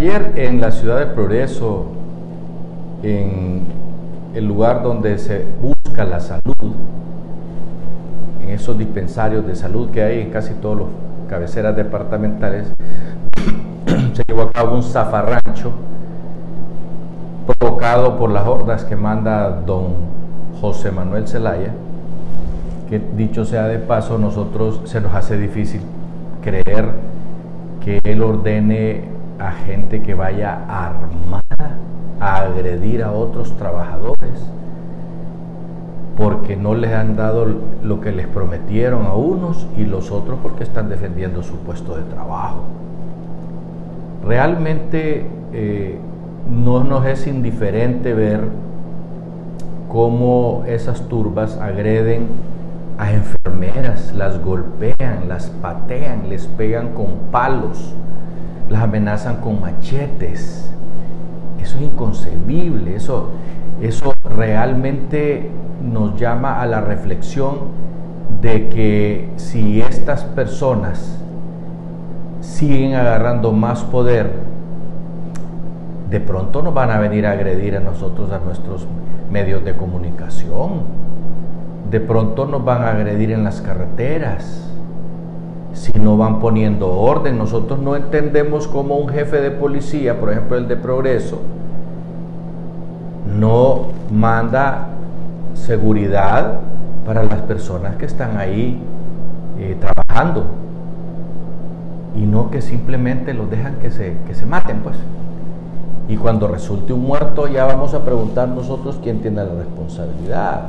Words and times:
Ayer 0.00 0.32
en 0.36 0.62
la 0.62 0.70
ciudad 0.70 0.98
del 0.98 1.10
Progreso, 1.10 1.84
en 3.02 3.64
el 4.34 4.46
lugar 4.46 4.82
donde 4.82 5.18
se 5.18 5.44
busca 5.60 6.06
la 6.06 6.20
salud, 6.20 6.72
en 8.42 8.48
esos 8.48 8.78
dispensarios 8.78 9.46
de 9.46 9.54
salud 9.54 9.90
que 9.90 10.02
hay 10.02 10.20
en 10.20 10.30
casi 10.30 10.54
todas 10.54 10.78
las 10.78 10.88
cabeceras 11.28 11.76
departamentales, 11.76 12.72
se 14.14 14.24
llevó 14.26 14.44
a 14.44 14.52
cabo 14.52 14.76
un 14.76 14.82
zafarrancho 14.82 15.70
provocado 17.58 18.16
por 18.16 18.30
las 18.30 18.46
hordas 18.48 18.84
que 18.84 18.96
manda 18.96 19.50
don 19.50 19.96
José 20.62 20.92
Manuel 20.92 21.28
Zelaya, 21.28 21.74
que 22.88 23.02
dicho 23.18 23.44
sea 23.44 23.66
de 23.66 23.78
paso, 23.78 24.16
nosotros 24.16 24.80
se 24.84 25.02
nos 25.02 25.12
hace 25.14 25.36
difícil 25.36 25.82
creer 26.40 26.86
que 27.84 28.00
él 28.02 28.22
ordene 28.22 29.20
a 29.40 29.52
gente 29.52 30.02
que 30.02 30.14
vaya 30.14 30.60
armada 30.68 31.76
a 32.20 32.36
agredir 32.42 33.02
a 33.02 33.12
otros 33.12 33.56
trabajadores 33.56 34.46
porque 36.16 36.54
no 36.54 36.74
les 36.74 36.92
han 36.92 37.16
dado 37.16 37.46
lo 37.82 38.00
que 38.02 38.12
les 38.12 38.26
prometieron 38.26 39.06
a 39.06 39.14
unos 39.14 39.66
y 39.76 39.84
los 39.86 40.10
otros 40.10 40.38
porque 40.42 40.64
están 40.64 40.90
defendiendo 40.90 41.42
su 41.42 41.56
puesto 41.60 41.96
de 41.96 42.02
trabajo. 42.02 42.64
Realmente 44.26 45.26
eh, 45.54 45.98
no 46.46 46.84
nos 46.84 47.06
es 47.06 47.26
indiferente 47.26 48.12
ver 48.12 48.40
cómo 49.88 50.64
esas 50.66 51.08
turbas 51.08 51.56
agreden 51.56 52.26
a 52.98 53.12
enfermeras, 53.12 54.12
las 54.14 54.44
golpean, 54.44 55.26
las 55.26 55.48
patean, 55.48 56.28
les 56.28 56.46
pegan 56.46 56.92
con 56.92 57.30
palos, 57.32 57.94
las 58.70 58.82
amenazan 58.82 59.36
con 59.36 59.60
machetes. 59.60 60.72
Eso 61.60 61.76
es 61.76 61.82
inconcebible, 61.82 62.96
eso, 62.96 63.30
eso 63.82 64.14
realmente 64.24 65.50
nos 65.82 66.18
llama 66.18 66.62
a 66.62 66.66
la 66.66 66.80
reflexión 66.80 67.80
de 68.40 68.68
que 68.70 69.28
si 69.36 69.82
estas 69.82 70.24
personas 70.24 71.18
siguen 72.40 72.94
agarrando 72.94 73.52
más 73.52 73.82
poder, 73.84 74.30
de 76.08 76.20
pronto 76.20 76.62
nos 76.62 76.72
van 76.72 76.90
a 76.90 76.98
venir 76.98 77.26
a 77.26 77.32
agredir 77.32 77.76
a 77.76 77.80
nosotros, 77.80 78.32
a 78.32 78.38
nuestros 78.38 78.86
medios 79.30 79.64
de 79.64 79.74
comunicación. 79.76 80.82
De 81.90 82.00
pronto 82.00 82.46
nos 82.46 82.64
van 82.64 82.82
a 82.82 82.90
agredir 82.90 83.32
en 83.32 83.44
las 83.44 83.60
carreteras. 83.60 84.66
Si 85.72 85.92
no 85.98 86.16
van 86.16 86.40
poniendo 86.40 86.90
orden, 86.90 87.38
nosotros 87.38 87.78
no 87.78 87.96
entendemos 87.96 88.66
cómo 88.66 88.96
un 88.96 89.08
jefe 89.08 89.40
de 89.40 89.50
policía, 89.50 90.18
por 90.18 90.30
ejemplo 90.30 90.56
el 90.56 90.66
de 90.68 90.76
Progreso, 90.76 91.40
no 93.38 93.86
manda 94.10 94.88
seguridad 95.54 96.60
para 97.06 97.22
las 97.22 97.40
personas 97.42 97.96
que 97.96 98.06
están 98.06 98.36
ahí 98.36 98.80
eh, 99.58 99.76
trabajando 99.80 100.44
y 102.16 102.26
no 102.26 102.50
que 102.50 102.60
simplemente 102.60 103.34
los 103.34 103.50
dejan 103.50 103.76
que 103.76 103.90
se, 103.90 104.16
que 104.26 104.34
se 104.34 104.46
maten, 104.46 104.80
pues. 104.80 104.96
Y 106.08 106.16
cuando 106.16 106.48
resulte 106.48 106.92
un 106.92 107.02
muerto 107.02 107.46
ya 107.46 107.64
vamos 107.66 107.94
a 107.94 108.04
preguntar 108.04 108.48
nosotros 108.48 108.98
quién 109.02 109.20
tiene 109.20 109.44
la 109.44 109.54
responsabilidad. 109.54 110.68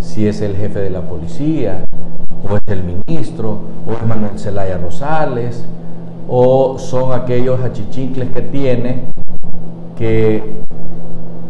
Si 0.00 0.26
es 0.26 0.40
el 0.40 0.56
jefe 0.56 0.78
de 0.80 0.90
la 0.90 1.02
policía, 1.02 1.84
o 2.48 2.56
es 2.56 2.62
el 2.66 2.82
ministro, 2.84 3.58
o 3.86 3.92
es 3.92 4.06
Manuel 4.06 4.38
Zelaya 4.38 4.78
Rosales, 4.78 5.64
o 6.28 6.78
son 6.78 7.12
aquellos 7.12 7.60
achichincles 7.60 8.30
que 8.30 8.42
tiene 8.42 9.12
que 9.96 10.62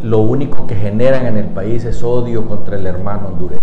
lo 0.03 0.19
único 0.19 0.67
que 0.67 0.75
generan 0.75 1.25
en 1.25 1.37
el 1.37 1.47
país 1.47 1.85
es 1.85 2.03
odio 2.03 2.45
contra 2.45 2.75
el 2.75 2.85
hermano 2.85 3.29
hondureño. 3.29 3.61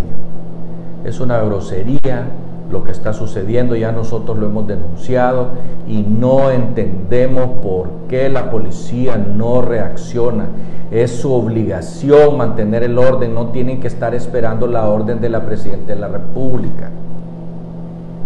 Es 1.05 1.21
una 1.21 1.39
grosería, 1.41 2.27
lo 2.71 2.85
que 2.85 2.93
está 2.93 3.13
sucediendo, 3.13 3.75
ya 3.75 3.93
nosotros 3.93 4.39
lo 4.39 4.47
hemos 4.47 4.67
denunciado 4.67 5.49
y 5.89 6.03
no 6.03 6.51
entendemos 6.51 7.59
por 7.63 7.91
qué 8.09 8.29
la 8.29 8.51
policía 8.51 9.17
no 9.17 9.61
reacciona. 9.61 10.47
Es 10.91 11.11
su 11.11 11.33
obligación 11.33 12.39
mantener 12.39 12.85
el 12.85 12.99
orden, 12.99 13.35
no 13.35 13.49
tienen 13.49 13.81
que 13.81 13.89
estar 13.89 14.15
esperando 14.15 14.67
la 14.67 14.89
orden 14.89 15.21
de 15.21 15.29
la 15.29 15.45
Presidenta 15.45 15.95
de 15.95 16.01
la 16.01 16.09
República. 16.09 16.91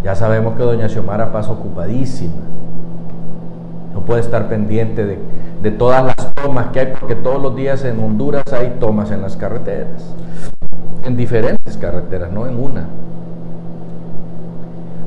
Ya 0.05 0.15
sabemos 0.15 0.55
que 0.55 0.63
doña 0.63 0.87
Xiomara 0.87 1.33
pasa 1.33 1.51
ocupadísima. 1.53 2.43
No 3.95 4.03
puede 4.03 4.21
estar 4.21 4.49
pendiente 4.51 5.07
de, 5.63 5.71
todas 5.71 6.05
las 6.05 6.35
tomas 6.35 6.67
que 6.69 6.81
hay, 6.81 6.93
porque 7.01 7.15
todos 7.15 7.41
los 7.41 7.57
días 7.57 7.83
en 7.87 7.99
Honduras 7.99 8.45
hay 8.53 8.77
tomas 8.79 9.11
en 9.11 9.23
las 9.23 9.35
carreteras, 9.35 10.15
en 11.05 11.17
diferentes 11.17 11.79
carreteras, 11.79 12.31
no 12.31 12.47
en 12.47 12.63
una. 12.63 12.87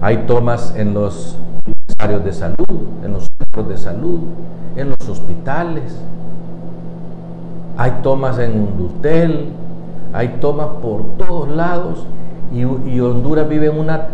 Hay 0.01 0.17
tomas 0.25 0.73
en 0.75 0.95
los 0.95 1.37
áreas 1.99 2.25
de 2.25 2.33
salud, 2.33 2.87
en 3.03 3.13
los 3.13 3.29
centros 3.37 3.69
de 3.69 3.77
salud, 3.77 4.21
en 4.75 4.89
los 4.89 5.09
hospitales. 5.09 5.95
Hay 7.77 7.99
tomas 8.01 8.39
en 8.39 8.59
Undutel, 8.59 9.49
hay 10.11 10.37
tomas 10.39 10.69
por 10.81 11.03
todos 11.17 11.49
lados 11.49 12.07
y, 12.51 12.63
Honduras 12.99 13.47
vive 13.47 13.67
en 13.67 13.77
una 13.77 14.07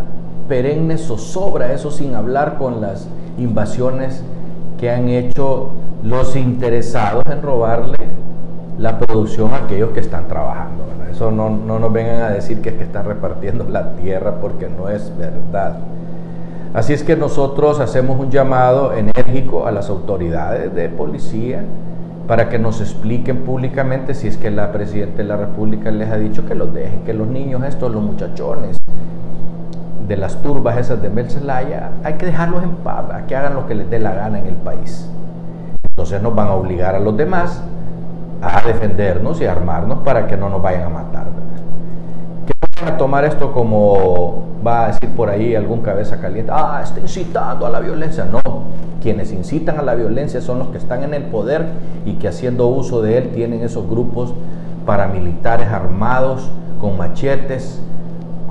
perenne 0.47 0.97
zozobra, 0.97 1.73
eso 1.73 1.91
sin 1.91 2.15
hablar 2.15 2.57
con 2.57 2.81
las 2.81 3.07
invasiones 3.37 4.23
que 4.77 4.91
han 4.91 5.09
hecho 5.09 5.69
los 6.03 6.35
interesados 6.35 7.23
en 7.31 7.41
robarle 7.41 7.97
la 8.77 8.99
producción 8.99 9.53
a 9.53 9.57
aquellos 9.57 9.91
que 9.91 9.99
están 9.99 10.27
trabajando. 10.27 10.83
Eso 11.09 11.31
no, 11.31 11.49
no 11.49 11.79
nos 11.79 11.93
vengan 11.93 12.23
a 12.23 12.29
decir 12.31 12.61
que 12.61 12.69
es 12.69 12.75
que 12.75 12.83
están 12.83 13.05
repartiendo 13.05 13.65
la 13.69 13.93
tierra 13.93 14.41
porque 14.41 14.67
no 14.67 14.89
es 14.89 15.15
verdad. 15.17 15.77
Así 16.73 16.91
es 16.93 17.03
que 17.03 17.15
nosotros 17.15 17.79
hacemos 17.79 18.19
un 18.19 18.31
llamado 18.31 18.93
enérgico 18.93 19.67
a 19.67 19.71
las 19.71 19.89
autoridades 19.89 20.73
de 20.73 20.89
policía 20.89 21.63
para 22.27 22.49
que 22.49 22.57
nos 22.57 22.81
expliquen 22.81 23.43
públicamente 23.43 24.15
si 24.15 24.27
es 24.27 24.37
que 24.37 24.49
la 24.49 24.71
Presidenta 24.71 25.17
de 25.17 25.25
la 25.25 25.37
República 25.37 25.91
les 25.91 26.09
ha 26.09 26.17
dicho 26.17 26.45
que 26.47 26.55
los 26.55 26.73
dejen, 26.73 27.03
que 27.05 27.13
los 27.13 27.27
niños 27.27 27.63
estos, 27.63 27.91
los 27.91 28.01
muchachones 28.01 28.77
de 30.13 30.17
las 30.17 30.43
turbas 30.43 30.77
esas 30.77 31.01
de 31.01 31.09
Melcelaya, 31.09 31.89
hay 32.03 32.13
que 32.13 32.27
dejarlos 32.27 32.61
en 32.61 32.75
paz, 32.75 33.05
a 33.11 33.25
que 33.25 33.35
hagan 33.35 33.55
lo 33.55 33.65
que 33.65 33.73
les 33.73 33.89
dé 33.89 33.97
la 33.97 34.13
gana 34.13 34.37
en 34.37 34.45
el 34.45 34.53
país. 34.53 35.09
Entonces 35.89 36.21
nos 36.21 36.35
van 36.35 36.49
a 36.49 36.51
obligar 36.53 36.93
a 36.93 36.99
los 36.99 37.17
demás 37.17 37.63
a 38.39 38.61
defendernos 38.61 39.41
y 39.41 39.47
a 39.47 39.53
armarnos 39.53 39.99
para 40.03 40.27
que 40.27 40.37
no 40.37 40.49
nos 40.49 40.61
vayan 40.61 40.83
a 40.83 40.89
matar. 40.89 41.25
¿verdad? 41.25 42.45
Que 42.45 42.53
van 42.79 42.93
a 42.93 42.97
tomar 42.97 43.25
esto 43.25 43.51
como 43.53 44.43
va 44.65 44.85
a 44.85 44.87
decir 44.89 45.09
por 45.15 45.31
ahí 45.31 45.55
algún 45.55 45.81
cabeza 45.81 46.21
caliente, 46.21 46.51
ah, 46.53 46.81
está 46.83 46.99
incitando 46.99 47.65
a 47.65 47.71
la 47.71 47.79
violencia. 47.79 48.23
No, 48.25 48.41
quienes 49.01 49.31
incitan 49.31 49.79
a 49.79 49.81
la 49.81 49.95
violencia 49.95 50.41
son 50.41 50.59
los 50.59 50.67
que 50.67 50.77
están 50.77 51.01
en 51.01 51.15
el 51.15 51.23
poder 51.23 51.65
y 52.05 52.13
que 52.13 52.27
haciendo 52.27 52.67
uso 52.67 53.01
de 53.01 53.17
él 53.17 53.29
tienen 53.29 53.63
esos 53.63 53.89
grupos 53.89 54.35
paramilitares 54.85 55.69
armados 55.69 56.51
con 56.79 56.97
machetes, 56.99 57.81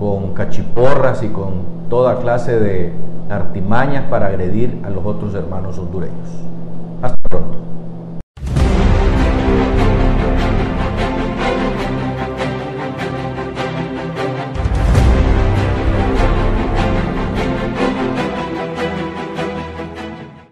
con 0.02 0.34
cachiporras 0.34 1.22
y 1.22 1.28
con 1.28 1.88
toda 1.88 2.18
clase 2.18 2.58
de 2.58 2.92
artimañas 3.30 4.06
para 4.10 4.26
agredir 4.26 4.82
a 4.84 4.90
los 4.90 5.06
otros 5.06 5.32
hermanos 5.32 5.78
hondureños. 5.78 6.28
Hasta 7.00 7.16
pronto. 7.28 7.58